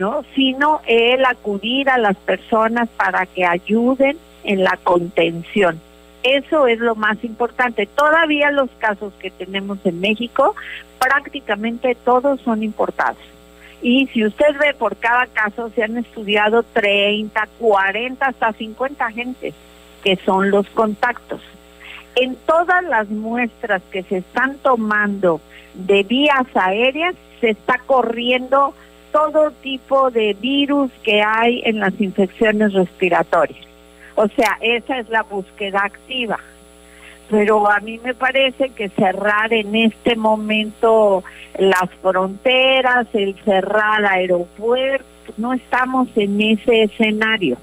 ¿no? 0.00 0.24
Sino 0.34 0.80
el 0.86 1.24
acudir 1.24 1.90
a 1.90 1.98
las 1.98 2.16
personas 2.16 2.88
para 2.96 3.26
que 3.26 3.44
ayuden 3.44 4.16
en 4.44 4.64
la 4.64 4.78
contención. 4.82 5.80
Eso 6.22 6.66
es 6.66 6.78
lo 6.78 6.94
más 6.94 7.22
importante. 7.24 7.86
Todavía 7.86 8.50
los 8.50 8.70
casos 8.78 9.12
que 9.18 9.30
tenemos 9.30 9.78
en 9.84 10.00
México, 10.00 10.54
prácticamente 10.98 11.94
todos 11.94 12.40
son 12.42 12.62
importados. 12.62 13.18
Y 13.82 14.06
si 14.08 14.24
usted 14.26 14.58
ve 14.58 14.74
por 14.74 14.96
cada 14.96 15.26
caso, 15.26 15.70
se 15.70 15.82
han 15.82 15.96
estudiado 15.96 16.62
30, 16.62 17.48
40, 17.58 18.26
hasta 18.26 18.52
50 18.52 19.10
gentes, 19.12 19.54
que 20.04 20.16
son 20.16 20.50
los 20.50 20.68
contactos. 20.68 21.40
En 22.16 22.36
todas 22.36 22.84
las 22.84 23.08
muestras 23.08 23.80
que 23.90 24.02
se 24.02 24.18
están 24.18 24.58
tomando 24.58 25.40
de 25.74 26.02
vías 26.02 26.46
aéreas, 26.54 27.14
se 27.40 27.50
está 27.50 27.78
corriendo 27.86 28.74
todo 29.12 29.50
tipo 29.50 30.10
de 30.10 30.34
virus 30.34 30.90
que 31.02 31.22
hay 31.22 31.62
en 31.64 31.80
las 31.80 31.98
infecciones 32.00 32.74
respiratorias. 32.74 33.69
O 34.14 34.28
sea, 34.28 34.58
esa 34.60 34.98
es 34.98 35.08
la 35.08 35.22
búsqueda 35.22 35.82
activa. 35.84 36.38
Pero 37.30 37.70
a 37.70 37.78
mí 37.80 38.00
me 38.02 38.14
parece 38.14 38.70
que 38.70 38.88
cerrar 38.88 39.52
en 39.52 39.76
este 39.76 40.16
momento 40.16 41.22
las 41.58 41.88
fronteras, 42.02 43.06
el 43.12 43.36
cerrar 43.44 44.04
aeropuertos, 44.04 45.06
no 45.38 45.52
estamos 45.52 46.08
en 46.16 46.40
ese 46.40 46.82
escenario. 46.82 47.56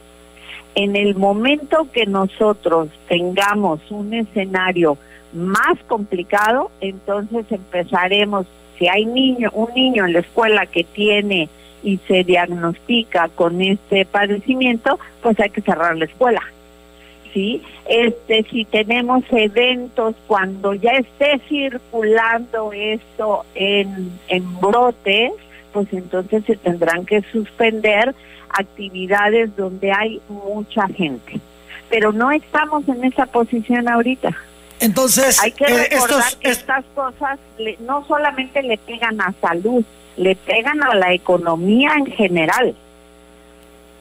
En 0.75 0.95
el 0.95 1.15
momento 1.15 1.87
que 1.91 2.05
nosotros 2.05 2.89
tengamos 3.09 3.81
un 3.89 4.13
escenario 4.13 4.97
más 5.33 5.77
complicado, 5.87 6.71
entonces 6.79 7.45
empezaremos 7.51 8.45
si 8.77 8.87
hay 8.87 9.05
niño, 9.05 9.49
un 9.53 9.73
niño 9.73 10.05
en 10.05 10.13
la 10.13 10.19
escuela 10.19 10.65
que 10.65 10.83
tiene 10.83 11.49
y 11.87 11.99
se 12.05 12.25
diagnostica 12.25 13.29
con 13.29 13.61
este 13.61 14.03
padecimiento, 14.03 14.99
pues 15.21 15.39
hay 15.39 15.49
que 15.49 15.61
cerrar 15.61 15.95
la 15.95 16.03
escuela. 16.03 16.41
¿Sí? 17.33 17.61
Este, 17.87 18.43
si 18.51 18.65
tenemos 18.65 19.23
eventos 19.31 20.15
cuando 20.27 20.73
ya 20.73 20.91
esté 20.91 21.39
circulando 21.47 22.73
esto 22.73 23.45
en, 23.55 24.11
en 24.27 24.59
brotes, 24.59 25.31
pues 25.71 25.87
entonces 25.93 26.43
se 26.43 26.57
tendrán 26.57 27.05
que 27.05 27.21
suspender 27.31 28.13
actividades 28.49 29.55
donde 29.55 29.93
hay 29.93 30.19
mucha 30.27 30.87
gente. 30.89 31.39
Pero 31.89 32.11
no 32.11 32.31
estamos 32.31 32.85
en 32.89 33.05
esa 33.05 33.27
posición 33.27 33.87
ahorita. 33.87 34.35
Entonces, 34.79 35.41
hay 35.41 35.51
que 35.51 35.65
eh, 35.65 35.87
recordar 35.91 36.35
que 36.39 36.49
estas 36.49 36.85
cosas 36.93 37.39
no 37.79 38.05
solamente 38.05 38.61
le 38.61 38.77
pegan 38.77 39.19
a 39.21 39.33
salud, 39.41 39.83
le 40.17 40.35
pegan 40.35 40.83
a 40.83 40.93
la 40.93 41.13
economía 41.13 41.93
en 41.97 42.05
general. 42.07 42.75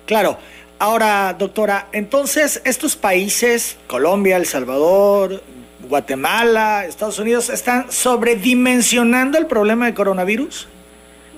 Claro. 0.06 0.38
Ahora, 0.78 1.35
doctora, 1.38 1.87
entonces 1.92 2.61
estos 2.66 2.97
países, 2.97 3.78
Colombia, 3.87 4.37
El 4.37 4.45
Salvador, 4.45 5.42
Guatemala, 5.88 6.85
Estados 6.85 7.18
Unidos, 7.18 7.49
¿están 7.49 7.90
sobredimensionando 7.90 9.38
el 9.38 9.47
problema 9.47 9.87
de 9.87 9.95
coronavirus? 9.95 10.68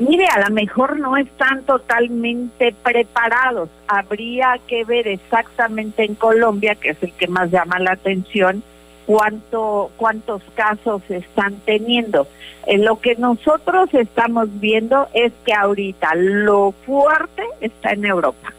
Mire, 0.01 0.27
a 0.27 0.49
lo 0.49 0.55
mejor 0.55 0.99
no 0.99 1.17
están 1.17 1.63
totalmente 1.65 2.73
preparados. 2.83 3.69
Habría 3.89 4.59
que 4.67 4.85
ver 4.85 5.09
exactamente 5.09 6.05
en 6.05 6.15
Colombia, 6.15 6.77
que 6.77 6.91
es 6.91 7.03
el 7.03 7.13
que 7.13 7.27
más 7.27 7.51
llama 7.51 7.79
la 7.81 7.93
atención, 7.93 8.63
cuánto, 9.09 9.91
cuántos 9.97 10.43
casos 10.55 11.01
están 11.09 11.55
teniendo. 11.65 12.29
En 12.67 12.85
lo 12.85 13.01
que 13.01 13.15
nosotros 13.15 13.89
estamos 13.95 14.49
viendo 14.61 15.09
es 15.15 15.33
que 15.47 15.55
ahorita 15.55 16.15
lo 16.15 16.73
fuerte 16.85 17.43
está 17.63 17.93
en 17.93 18.05
Europa. 18.05 18.53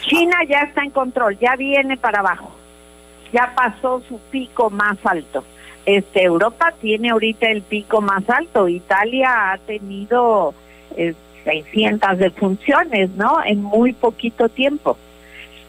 China 0.00 0.38
ya 0.48 0.60
está 0.60 0.82
en 0.82 0.90
control, 0.90 1.38
ya 1.38 1.56
viene 1.56 1.98
para 1.98 2.20
abajo, 2.20 2.52
ya 3.34 3.52
pasó 3.54 4.00
su 4.08 4.18
pico 4.30 4.70
más 4.70 4.96
alto. 5.04 5.44
Este 5.84 6.22
Europa 6.22 6.72
tiene 6.80 7.10
ahorita 7.10 7.46
el 7.48 7.60
pico 7.60 8.00
más 8.00 8.28
alto. 8.30 8.66
Italia 8.66 9.52
ha 9.52 9.58
tenido 9.58 10.54
eh, 10.96 11.12
600 11.44 12.16
defunciones, 12.16 13.10
¿no? 13.10 13.44
En 13.44 13.62
muy 13.62 13.92
poquito 13.92 14.48
tiempo 14.48 14.96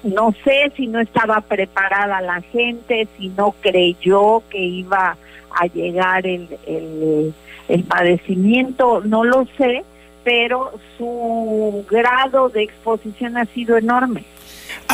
no 0.06 0.34
sé 0.44 0.72
si 0.76 0.88
no 0.88 1.00
estaba 1.00 1.42
preparada 1.42 2.22
la 2.22 2.42
gente, 2.42 3.08
si 3.18 3.30
no 3.30 3.56
creyó 3.60 4.44
que 4.50 4.60
iba 4.60 5.18
a 5.52 5.66
llegar 5.68 6.28
el, 6.28 6.48
el, 7.68 7.84
padecimiento, 7.84 9.02
no 9.04 9.24
lo 9.24 9.48
sé, 9.58 9.84
pero 10.24 10.72
su 10.98 11.86
grado 11.90 12.50
de 12.50 12.64
exposición 12.64 13.38
ha 13.38 13.46
sido 13.46 13.78
enorme. 13.78 14.26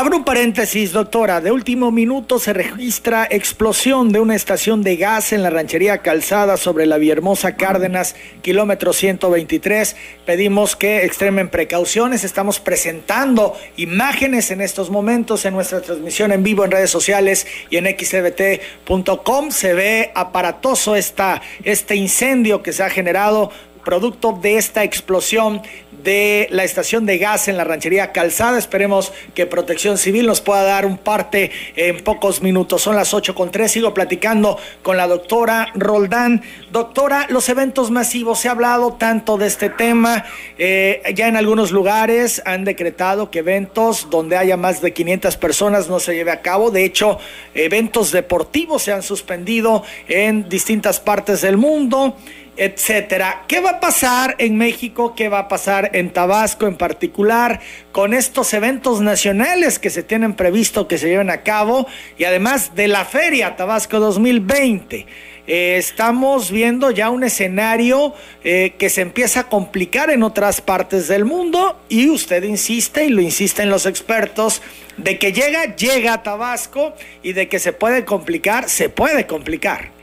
Abro 0.01 0.17
un 0.17 0.24
paréntesis, 0.24 0.93
doctora. 0.93 1.41
De 1.41 1.51
último 1.51 1.91
minuto 1.91 2.39
se 2.39 2.53
registra 2.53 3.27
explosión 3.29 4.12
de 4.12 4.20
una 4.20 4.36
estación 4.36 4.81
de 4.81 4.96
gas 4.96 5.31
en 5.31 5.43
la 5.43 5.51
ranchería 5.51 6.00
Calzada 6.00 6.58
sobre 6.58 6.88
la 6.88 6.98
Villahermosa 6.98 7.55
Cárdenas, 7.55 8.15
kilómetro 8.41 8.93
123. 8.93 9.96
Pedimos 10.25 10.75
que 10.75 11.05
extremen 11.05 11.50
precauciones. 11.50 12.24
Estamos 12.24 12.60
presentando 12.60 13.55
imágenes 13.77 14.50
en 14.50 14.62
estos 14.62 14.89
momentos 14.89 15.46
en 15.46 15.53
nuestra 15.53 15.81
transmisión 15.81 16.31
en 16.31 16.41
vivo 16.41 16.65
en 16.65 16.72
redes 16.72 16.89
sociales 16.89 17.46
y 17.70 17.77
en 17.77 17.86
xbt.com. 17.86 19.51
Se 19.51 19.75
ve 19.75 20.12
aparatoso 20.15 20.96
esta, 20.96 21.43
este 21.63 21.96
incendio 21.96 22.63
que 22.63 22.74
se 22.74 22.81
ha 22.81 22.89
generado 22.89 23.51
producto 23.84 24.38
de 24.42 24.58
esta 24.58 24.84
explosión 24.84 25.62
de 26.04 26.48
la 26.52 26.64
estación 26.64 27.06
de 27.06 27.18
gas 27.18 27.48
en 27.48 27.58
la 27.58 27.64
ranchería 27.64 28.12
Calzada. 28.12 28.58
Esperemos 28.58 29.14
que 29.36 29.46
Protección 29.46 29.98
Civil 29.98 30.26
nos 30.26 30.42
pueda 30.42 30.64
dar 30.64 30.86
un 30.86 30.98
parte 30.98 31.52
en 31.76 32.04
pocos 32.04 32.42
minutos. 32.42 32.82
Son 32.82 32.96
las 32.96 33.14
8 33.14 33.36
con 33.36 33.52
3. 33.52 33.72
Sigo 33.72 33.94
platicando 33.94 34.58
con 34.82 34.98
la 34.98 35.08
doctora 35.08 35.72
Roldán. 35.76 36.42
Doctora, 36.72 37.28
los 37.30 37.50
eventos 37.50 37.92
masivos, 37.92 38.40
se 38.40 38.48
ha 38.48 38.52
hablado 38.52 38.94
tanto 38.94 39.38
de 39.38 39.48
este 39.48 39.70
tema. 39.70 40.26
Eh, 40.58 41.02
ya 41.16 41.28
en 41.28 41.38
algunos 41.38 41.72
lugares 41.72 42.42
han 42.46 42.64
decretado 42.64 43.30
que 43.30 43.40
eventos 43.40 44.10
donde 44.10 44.38
haya 44.38 44.58
más 44.58 44.82
de 44.82 44.94
500 44.94 45.38
personas 45.38 45.90
no 45.90 46.00
se 46.00 46.16
lleve 46.16 46.32
a 46.32 46.42
cabo. 46.42 46.72
De 46.72 46.86
hecho, 46.86 47.20
eventos 47.54 48.12
deportivos 48.12 48.84
se 48.84 48.92
han 48.92 49.04
suspendido 49.04 49.84
en 50.08 50.50
distintas 50.50 51.00
partes 51.00 51.42
del 51.42 51.58
mundo 51.58 52.16
etcétera. 52.62 53.46
¿Qué 53.48 53.60
va 53.60 53.72
a 53.72 53.80
pasar 53.80 54.36
en 54.38 54.56
México? 54.56 55.15
¿Qué 55.15 55.30
va 55.30 55.39
a 55.39 55.48
pasar 55.48 55.89
en 55.94 56.13
Tabasco 56.13 56.68
en 56.68 56.75
particular 56.75 57.60
con 57.91 58.13
estos 58.13 58.53
eventos 58.53 59.01
nacionales 59.01 59.80
que 59.80 59.89
se 59.89 60.03
tienen 60.03 60.36
previsto 60.36 60.88
que 60.88 61.00
se 61.00 61.10
lleven 61.10 61.32
a 61.32 61.41
cabo 61.41 61.88
y 62.20 62.25
además 62.25 62.75
de 62.75 62.88
la 62.88 63.03
Feria 63.03 63.56
Tabasco 63.56 64.00
2020? 64.00 65.08
Eh, 65.48 65.77
estamos 65.77 66.51
viendo 66.51 66.91
ya 66.91 67.10
un 67.10 67.24
escenario 67.24 68.13
eh, 68.44 68.75
que 68.77 68.91
se 68.91 69.01
empieza 69.01 69.39
a 69.39 69.50
complicar 69.50 70.12
en 70.12 70.22
otras 70.22 70.62
partes 70.62 71.08
del 71.08 71.25
mundo 71.25 71.82
y 71.89 72.12
usted 72.12 72.44
insiste 72.44 73.06
y 73.06 73.10
lo 73.10 73.22
insisten 73.22 73.72
los 73.72 73.88
expertos 73.88 74.62
de 74.98 75.18
que 75.18 75.34
llega, 75.34 75.75
llega 75.75 76.13
a 76.13 76.22
Tabasco 76.22 76.94
y 77.24 77.34
de 77.34 77.50
que 77.50 77.58
se 77.58 77.74
puede 77.74 78.06
complicar, 78.06 78.70
se 78.70 78.89
puede 78.89 79.25
complicar. 79.25 80.00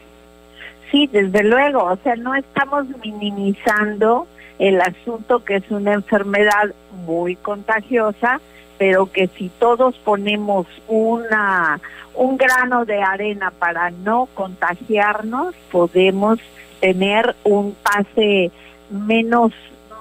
Sí, 0.91 1.09
desde 1.13 1.43
luego, 1.45 1.85
o 1.85 1.97
sea, 1.97 2.17
no 2.17 2.35
estamos 2.35 2.87
minimizando 3.03 4.27
el 4.59 4.81
asunto 4.81 5.45
que 5.45 5.57
es 5.57 5.71
una 5.71 5.93
enfermedad 5.93 6.75
muy 7.07 7.37
contagiosa, 7.37 8.41
pero 8.79 9.11
que 9.11 9.29
si 9.29 9.51
todos 9.59 9.97
ponemos 9.99 10.67
una 10.87 11.81
un 12.15 12.37
grano 12.37 12.85
de 12.85 13.01
arena 13.01 13.53
para 13.53 13.91
no 13.91 14.29
contagiarnos, 14.35 15.55
podemos 15.71 16.41
tener 16.81 17.37
un 17.45 17.75
pase 17.75 18.51
menos 18.91 19.53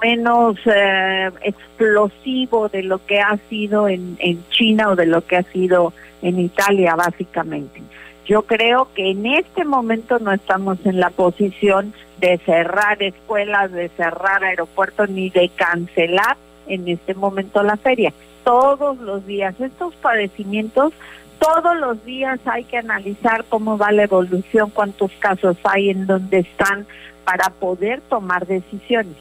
menos 0.02 0.56
eh, 0.66 1.30
explosivo 1.42 2.68
de 2.68 2.82
lo 2.82 3.04
que 3.04 3.20
ha 3.20 3.36
sido 3.48 3.88
en, 3.88 4.16
en 4.20 4.44
China 4.50 4.90
o 4.90 4.96
de 4.96 5.06
lo 5.06 5.24
que 5.26 5.36
ha 5.36 5.42
sido 5.44 5.92
en 6.22 6.38
Italia, 6.38 6.94
básicamente. 6.94 7.82
Yo 8.28 8.42
creo 8.42 8.88
que 8.94 9.10
en 9.10 9.24
este 9.24 9.64
momento 9.64 10.18
no 10.18 10.32
estamos 10.32 10.76
en 10.84 11.00
la 11.00 11.08
posición 11.08 11.94
de 12.20 12.36
cerrar 12.44 13.02
escuelas, 13.02 13.72
de 13.72 13.88
cerrar 13.88 14.44
aeropuertos, 14.44 15.08
ni 15.08 15.30
de 15.30 15.48
cancelar 15.48 16.36
en 16.66 16.86
este 16.88 17.14
momento 17.14 17.62
la 17.62 17.78
feria. 17.78 18.12
Todos 18.44 18.98
los 18.98 19.26
días, 19.26 19.58
estos 19.58 19.94
padecimientos, 19.94 20.92
todos 21.38 21.74
los 21.78 22.04
días 22.04 22.38
hay 22.44 22.64
que 22.64 22.76
analizar 22.76 23.46
cómo 23.48 23.78
va 23.78 23.92
la 23.92 24.02
evolución, 24.02 24.68
cuántos 24.74 25.10
casos 25.12 25.56
hay, 25.64 25.88
en 25.88 26.06
dónde 26.06 26.40
están, 26.40 26.86
para 27.24 27.48
poder 27.48 28.02
tomar 28.10 28.46
decisiones. 28.46 29.16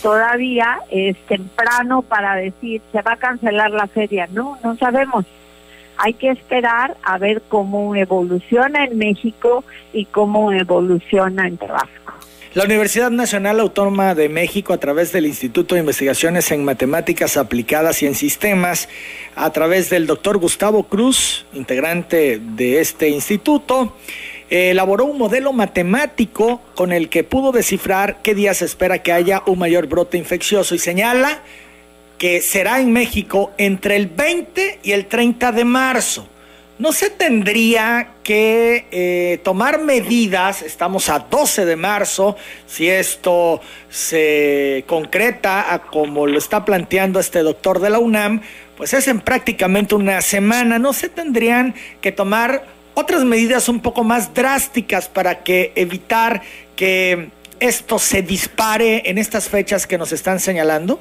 Todavía 0.00 0.78
es 0.90 1.16
temprano 1.26 2.02
para 2.02 2.36
decir, 2.36 2.82
se 2.92 3.02
va 3.02 3.14
a 3.14 3.16
cancelar 3.16 3.72
la 3.72 3.88
feria. 3.88 4.28
No, 4.30 4.58
no 4.62 4.76
sabemos 4.76 5.24
hay 5.96 6.14
que 6.14 6.30
esperar 6.30 6.96
a 7.02 7.18
ver 7.18 7.42
cómo 7.48 7.94
evoluciona 7.94 8.84
en 8.84 8.98
México 8.98 9.64
y 9.92 10.06
cómo 10.06 10.52
evoluciona 10.52 11.46
en 11.46 11.56
Tabasco. 11.56 12.14
La 12.54 12.62
Universidad 12.62 13.10
Nacional 13.10 13.58
Autónoma 13.58 14.14
de 14.14 14.28
México, 14.28 14.72
a 14.72 14.78
través 14.78 15.10
del 15.10 15.26
Instituto 15.26 15.74
de 15.74 15.80
Investigaciones 15.80 16.52
en 16.52 16.64
Matemáticas 16.64 17.36
Aplicadas 17.36 18.00
y 18.02 18.06
en 18.06 18.14
Sistemas, 18.14 18.88
a 19.34 19.50
través 19.50 19.90
del 19.90 20.06
doctor 20.06 20.38
Gustavo 20.38 20.84
Cruz, 20.84 21.46
integrante 21.52 22.38
de 22.38 22.80
este 22.80 23.08
instituto, 23.08 23.96
elaboró 24.50 25.04
un 25.04 25.18
modelo 25.18 25.52
matemático 25.52 26.60
con 26.76 26.92
el 26.92 27.08
que 27.08 27.24
pudo 27.24 27.50
descifrar 27.50 28.22
qué 28.22 28.36
días 28.36 28.58
se 28.58 28.66
espera 28.66 29.02
que 29.02 29.10
haya 29.10 29.42
un 29.46 29.58
mayor 29.58 29.88
brote 29.88 30.16
infeccioso 30.16 30.76
y 30.76 30.78
señala 30.78 31.42
que 32.18 32.40
será 32.40 32.80
en 32.80 32.92
México 32.92 33.52
entre 33.58 33.96
el 33.96 34.06
20 34.06 34.80
y 34.82 34.92
el 34.92 35.06
30 35.06 35.52
de 35.52 35.64
marzo. 35.64 36.28
¿No 36.76 36.92
se 36.92 37.08
tendría 37.08 38.14
que 38.24 38.86
eh, 38.90 39.38
tomar 39.44 39.80
medidas, 39.80 40.62
estamos 40.62 41.08
a 41.08 41.20
12 41.20 41.66
de 41.66 41.76
marzo, 41.76 42.36
si 42.66 42.88
esto 42.88 43.60
se 43.88 44.82
concreta 44.88 45.72
a 45.72 45.82
como 45.82 46.26
lo 46.26 46.36
está 46.36 46.64
planteando 46.64 47.20
este 47.20 47.40
doctor 47.40 47.78
de 47.78 47.90
la 47.90 48.00
UNAM, 48.00 48.40
pues 48.76 48.92
es 48.92 49.06
en 49.06 49.20
prácticamente 49.20 49.94
una 49.94 50.20
semana, 50.20 50.80
¿no 50.80 50.92
se 50.92 51.08
tendrían 51.08 51.76
que 52.00 52.10
tomar 52.10 52.64
otras 52.94 53.24
medidas 53.24 53.68
un 53.68 53.78
poco 53.78 54.02
más 54.02 54.34
drásticas 54.34 55.08
para 55.08 55.44
que 55.44 55.72
evitar 55.76 56.42
que 56.74 57.28
esto 57.60 58.00
se 58.00 58.22
dispare 58.22 59.08
en 59.08 59.18
estas 59.18 59.48
fechas 59.48 59.86
que 59.86 59.96
nos 59.96 60.10
están 60.10 60.40
señalando? 60.40 61.00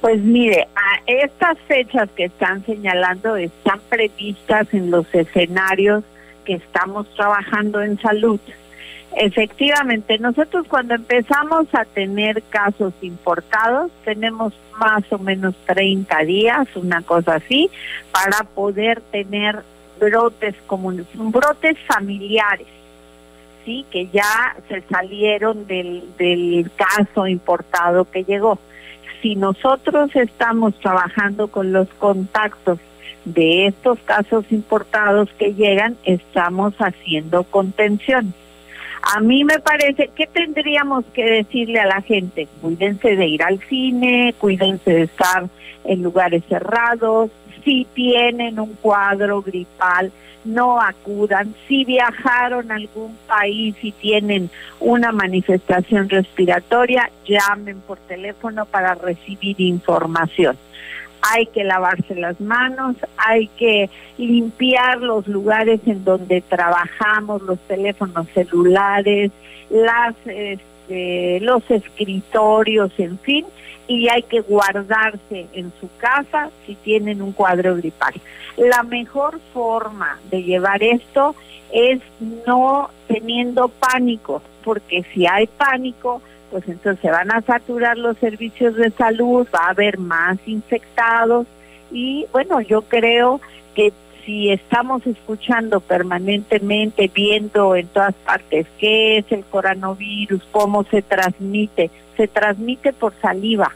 Pues 0.00 0.18
mire, 0.20 0.66
a 0.74 1.02
estas 1.06 1.58
fechas 1.68 2.08
que 2.16 2.24
están 2.24 2.64
señalando 2.64 3.36
están 3.36 3.80
previstas 3.88 4.72
en 4.72 4.90
los 4.90 5.06
escenarios 5.14 6.04
que 6.44 6.54
estamos 6.54 7.06
trabajando 7.14 7.82
en 7.82 8.00
salud. 8.00 8.40
Efectivamente, 9.14 10.18
nosotros 10.18 10.66
cuando 10.68 10.94
empezamos 10.94 11.66
a 11.74 11.84
tener 11.84 12.42
casos 12.44 12.94
importados, 13.02 13.90
tenemos 14.04 14.54
más 14.78 15.02
o 15.10 15.18
menos 15.18 15.54
30 15.66 16.18
días, 16.20 16.68
una 16.76 17.02
cosa 17.02 17.34
así, 17.34 17.70
para 18.10 18.44
poder 18.44 19.02
tener 19.10 19.62
brotes 19.98 20.54
comunes, 20.66 21.06
brotes 21.12 21.76
familiares, 21.86 22.68
sí, 23.66 23.84
que 23.90 24.06
ya 24.06 24.56
se 24.68 24.80
salieron 24.82 25.66
del, 25.66 26.04
del 26.16 26.70
caso 26.74 27.26
importado 27.26 28.10
que 28.10 28.24
llegó 28.24 28.58
si 29.20 29.36
nosotros 29.36 30.14
estamos 30.14 30.74
trabajando 30.80 31.48
con 31.48 31.72
los 31.72 31.88
contactos 31.98 32.78
de 33.24 33.66
estos 33.66 33.98
casos 34.00 34.44
importados 34.50 35.28
que 35.38 35.54
llegan, 35.54 35.96
estamos 36.04 36.74
haciendo 36.78 37.44
contención. 37.44 38.34
A 39.02 39.20
mí 39.20 39.44
me 39.44 39.58
parece 39.58 40.10
que 40.14 40.26
tendríamos 40.26 41.04
que 41.14 41.24
decirle 41.24 41.80
a 41.80 41.86
la 41.86 42.02
gente, 42.02 42.48
cuídense 42.60 43.16
de 43.16 43.26
ir 43.26 43.42
al 43.42 43.58
cine, 43.60 44.34
cuídense 44.38 44.90
de 44.90 45.02
estar 45.02 45.48
en 45.84 46.02
lugares 46.02 46.42
cerrados, 46.48 47.30
si 47.64 47.86
tienen 47.94 48.58
un 48.58 48.74
cuadro 48.74 49.42
gripal, 49.42 50.12
no 50.44 50.80
acudan. 50.80 51.54
Si 51.68 51.84
viajaron 51.84 52.70
a 52.70 52.76
algún 52.76 53.16
país 53.26 53.76
y 53.82 53.92
tienen 53.92 54.50
una 54.78 55.12
manifestación 55.12 56.08
respiratoria, 56.08 57.10
llamen 57.26 57.80
por 57.80 57.98
teléfono 57.98 58.64
para 58.66 58.94
recibir 58.94 59.60
información. 59.60 60.56
Hay 61.22 61.46
que 61.46 61.64
lavarse 61.64 62.14
las 62.14 62.40
manos, 62.40 62.96
hay 63.18 63.48
que 63.48 63.90
limpiar 64.16 64.98
los 65.02 65.26
lugares 65.26 65.80
en 65.86 66.02
donde 66.02 66.40
trabajamos, 66.40 67.42
los 67.42 67.58
teléfonos 67.60 68.26
celulares, 68.32 69.30
las, 69.68 70.14
este, 70.24 71.40
los 71.40 71.62
escritorios, 71.70 72.90
en 72.98 73.18
fin, 73.18 73.44
y 73.90 74.08
hay 74.08 74.22
que 74.22 74.40
guardarse 74.40 75.48
en 75.52 75.72
su 75.80 75.90
casa 75.98 76.50
si 76.64 76.76
tienen 76.76 77.20
un 77.20 77.32
cuadro 77.32 77.74
gripal. 77.74 78.14
La 78.56 78.84
mejor 78.84 79.40
forma 79.52 80.20
de 80.30 80.44
llevar 80.44 80.80
esto 80.84 81.34
es 81.72 82.00
no 82.46 82.88
teniendo 83.08 83.66
pánico, 83.66 84.42
porque 84.62 85.04
si 85.12 85.26
hay 85.26 85.48
pánico, 85.48 86.22
pues 86.52 86.68
entonces 86.68 87.02
se 87.02 87.10
van 87.10 87.32
a 87.32 87.40
saturar 87.40 87.98
los 87.98 88.16
servicios 88.18 88.76
de 88.76 88.92
salud, 88.92 89.48
va 89.52 89.66
a 89.66 89.70
haber 89.70 89.98
más 89.98 90.38
infectados 90.46 91.48
y 91.90 92.26
bueno, 92.30 92.60
yo 92.60 92.82
creo 92.82 93.40
que 93.74 93.92
si 94.24 94.50
estamos 94.50 95.06
escuchando 95.06 95.80
permanentemente, 95.80 97.10
viendo 97.12 97.76
en 97.76 97.86
todas 97.88 98.14
partes 98.14 98.66
qué 98.78 99.18
es 99.18 99.30
el 99.30 99.44
coronavirus, 99.44 100.42
cómo 100.50 100.84
se 100.84 101.02
transmite, 101.02 101.90
se 102.16 102.28
transmite 102.28 102.92
por 102.92 103.14
saliva. 103.20 103.72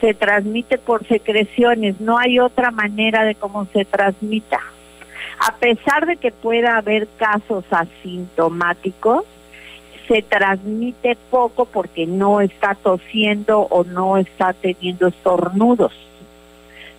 se 0.00 0.12
transmite 0.12 0.76
por 0.76 1.06
secreciones, 1.06 2.02
no 2.02 2.18
hay 2.18 2.38
otra 2.38 2.70
manera 2.70 3.24
de 3.24 3.34
cómo 3.34 3.64
se 3.72 3.86
transmita. 3.86 4.60
A 5.38 5.54
pesar 5.54 6.04
de 6.06 6.18
que 6.18 6.32
pueda 6.32 6.76
haber 6.76 7.08
casos 7.16 7.64
asintomáticos, 7.70 9.24
se 10.06 10.22
transmite 10.22 11.16
poco 11.30 11.64
porque 11.64 12.06
no 12.06 12.40
está 12.40 12.74
tosiendo 12.74 13.60
o 13.60 13.84
no 13.84 14.18
está 14.18 14.52
teniendo 14.52 15.08
estornudos. 15.08 15.92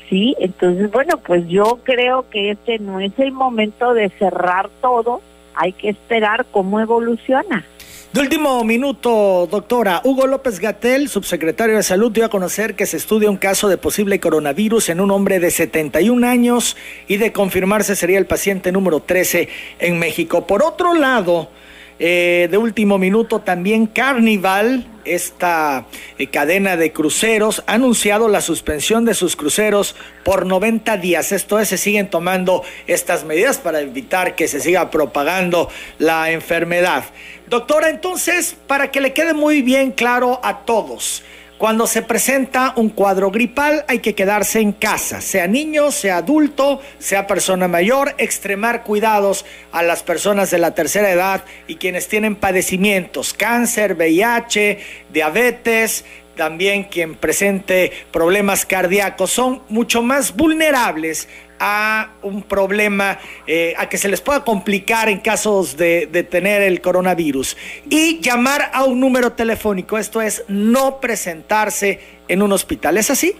¿Sí? 0.09 0.35
Entonces, 0.39 0.89
bueno, 0.91 1.17
pues 1.17 1.47
yo 1.47 1.79
creo 1.83 2.29
que 2.29 2.51
este 2.51 2.79
no 2.79 2.99
es 2.99 3.11
el 3.19 3.31
momento 3.31 3.93
de 3.93 4.09
cerrar 4.09 4.69
todo, 4.81 5.21
hay 5.53 5.73
que 5.73 5.89
esperar 5.89 6.45
cómo 6.49 6.79
evoluciona. 6.79 7.65
De 8.13 8.21
último 8.21 8.63
minuto, 8.63 9.47
doctora. 9.51 10.01
Hugo 10.03 10.27
López 10.27 10.59
Gatel, 10.59 11.09
subsecretario 11.09 11.75
de 11.75 11.83
Salud, 11.83 12.11
dio 12.11 12.25
a 12.25 12.29
conocer 12.29 12.73
que 12.73 12.85
se 12.85 12.95
estudia 12.95 13.29
un 13.29 13.37
caso 13.37 13.67
de 13.67 13.77
posible 13.77 14.19
coronavirus 14.19 14.89
en 14.89 15.01
un 15.01 15.11
hombre 15.11 15.39
de 15.39 15.51
71 15.51 16.25
años 16.25 16.77
y 17.07 17.17
de 17.17 17.33
confirmarse 17.33 17.97
sería 17.97 18.17
el 18.17 18.25
paciente 18.25 18.71
número 18.71 19.01
13 19.01 19.49
en 19.79 19.99
México. 19.99 20.47
Por 20.47 20.63
otro 20.63 20.93
lado, 20.93 21.49
eh, 21.99 22.47
de 22.51 22.57
último 22.57 22.97
minuto 22.97 23.39
también 23.39 23.87
Carnival, 23.87 24.85
esta 25.03 25.85
eh, 26.17 26.27
cadena 26.27 26.77
de 26.77 26.91
cruceros, 26.91 27.63
ha 27.65 27.73
anunciado 27.73 28.27
la 28.27 28.41
suspensión 28.41 29.05
de 29.05 29.13
sus 29.13 29.35
cruceros 29.35 29.95
por 30.23 30.45
90 30.45 30.97
días. 30.97 31.31
Esto 31.31 31.59
es, 31.59 31.69
se 31.69 31.77
siguen 31.77 32.09
tomando 32.09 32.63
estas 32.85 33.23
medidas 33.23 33.57
para 33.57 33.81
evitar 33.81 34.35
que 34.35 34.47
se 34.47 34.59
siga 34.59 34.91
propagando 34.91 35.69
la 35.97 36.31
enfermedad. 36.31 37.05
Doctora, 37.47 37.89
entonces, 37.89 38.55
para 38.67 38.91
que 38.91 39.01
le 39.01 39.13
quede 39.13 39.33
muy 39.33 39.61
bien 39.61 39.91
claro 39.91 40.39
a 40.43 40.65
todos, 40.65 41.23
cuando 41.57 41.87
se 41.87 42.03
presenta 42.03 42.73
un 42.75 42.89
cuadro 42.89 43.31
gripal 43.31 43.83
hay 43.87 43.99
que 43.99 44.13
quedarse 44.13 44.59
en 44.59 44.73
casa, 44.73 45.21
sea 45.21 45.47
niño, 45.47 45.91
sea 45.91 46.17
adulto, 46.17 46.81
sea 46.99 47.25
persona 47.25 47.67
mayor, 47.67 48.13
extremar 48.19 48.83
cuidados 48.83 49.43
a 49.71 49.81
las 49.81 50.03
personas 50.03 50.51
de 50.51 50.59
la 50.59 50.75
tercera 50.75 51.09
edad 51.09 51.43
y 51.67 51.75
quienes 51.75 52.07
tienen 52.07 52.35
padecimientos, 52.35 53.33
cáncer, 53.33 53.95
VIH, 53.95 54.79
diabetes, 55.11 56.05
también 56.37 56.85
quien 56.85 57.15
presente 57.15 57.91
problemas 58.11 58.65
cardíacos, 58.65 59.31
son 59.31 59.61
mucho 59.67 60.01
más 60.01 60.35
vulnerables 60.35 61.27
a 61.59 62.11
un 62.21 62.43
problema, 62.43 63.17
eh, 63.45 63.73
a 63.77 63.89
que 63.89 63.97
se 63.97 64.07
les 64.07 64.21
pueda 64.21 64.43
complicar 64.43 65.09
en 65.09 65.19
casos 65.19 65.77
de, 65.77 66.07
tener 66.29 66.61
el 66.61 66.81
coronavirus. 66.81 67.57
Y 67.89 68.19
llamar 68.21 68.69
a 68.73 68.83
un 68.85 68.99
número 68.99 69.33
telefónico, 69.33 69.97
esto 69.97 70.21
es 70.21 70.43
no 70.47 70.99
presentarse 70.99 71.99
en 72.27 72.41
un 72.41 72.51
hospital. 72.51 72.97
¿Es 72.97 73.09
así? 73.09 73.35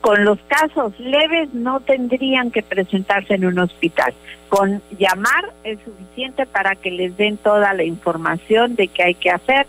con 0.00 0.24
los 0.24 0.38
casos 0.48 0.98
leves 0.98 1.52
no 1.52 1.80
tendrían 1.80 2.50
que 2.50 2.62
presentarse 2.62 3.34
en 3.34 3.44
un 3.44 3.58
hospital. 3.58 4.14
Con 4.48 4.80
llamar 4.98 5.52
es 5.64 5.78
suficiente 5.84 6.46
para 6.46 6.76
que 6.76 6.90
les 6.90 7.14
den 7.18 7.36
toda 7.36 7.74
la 7.74 7.84
información 7.84 8.74
de 8.74 8.88
qué 8.88 9.02
hay 9.02 9.14
que 9.14 9.30
hacer. 9.30 9.66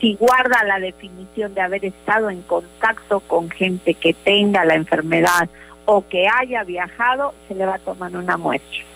Si 0.00 0.14
guarda 0.14 0.62
la 0.64 0.78
definición 0.78 1.54
de 1.54 1.60
haber 1.60 1.84
estado 1.84 2.30
en 2.30 2.42
contacto 2.42 3.20
con 3.20 3.50
gente 3.50 3.94
que 3.94 4.14
tenga 4.14 4.64
la 4.64 4.74
enfermedad 4.74 5.48
o 5.86 6.06
que 6.06 6.28
haya 6.28 6.62
viajado, 6.64 7.34
se 7.48 7.54
le 7.54 7.66
va 7.66 7.76
a 7.76 7.78
tomar 7.78 8.14
una 8.16 8.36
muestra. 8.36 8.88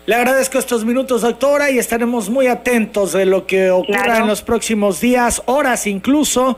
Le 0.05 0.15
agradezco 0.15 0.57
estos 0.57 0.85
minutos, 0.85 1.21
doctora, 1.21 1.69
y 1.69 1.77
estaremos 1.77 2.29
muy 2.29 2.47
atentos 2.47 3.11
de 3.11 3.25
lo 3.25 3.45
que 3.45 3.71
ocurra 3.71 4.19
en 4.19 4.27
los 4.27 4.41
próximos 4.41 5.01
días, 5.01 5.43
horas 5.45 5.85
incluso, 5.85 6.57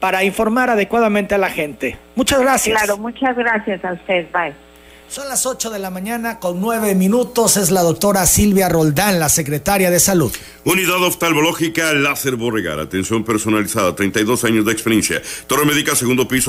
para 0.00 0.22
informar 0.22 0.68
adecuadamente 0.68 1.34
a 1.34 1.38
la 1.38 1.48
gente. 1.48 1.96
Muchas 2.14 2.40
gracias. 2.40 2.76
Claro, 2.76 2.98
muchas 2.98 3.34
gracias 3.34 3.82
a 3.82 3.94
usted. 3.94 4.26
Bye. 4.32 4.69
Son 5.10 5.28
las 5.28 5.44
8 5.44 5.70
de 5.70 5.80
la 5.80 5.90
mañana 5.90 6.38
con 6.38 6.60
9 6.60 6.94
minutos. 6.94 7.56
Es 7.56 7.72
la 7.72 7.82
doctora 7.82 8.24
Silvia 8.28 8.68
Roldán, 8.68 9.18
la 9.18 9.28
secretaria 9.28 9.90
de 9.90 9.98
Salud. 9.98 10.30
Unidad 10.62 11.02
oftalmológica 11.02 11.92
Láser 11.94 12.36
Borregar. 12.36 12.78
Atención 12.78 13.24
personalizada. 13.24 13.96
32 13.96 14.44
años 14.44 14.64
de 14.64 14.70
experiencia. 14.70 15.20
Torre 15.48 15.64
médica, 15.64 15.96
segundo 15.96 16.28
piso. 16.28 16.48